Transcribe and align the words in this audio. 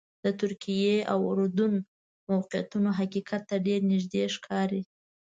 د 0.23 0.25
ترکیې 0.41 0.95
او 1.11 1.19
اردن 1.31 1.73
موقعیتونه 2.31 2.89
حقیقت 2.99 3.41
ته 3.49 3.55
ډېر 3.65 3.79
نږدې 3.91 4.23
ښکاري. 4.35 4.81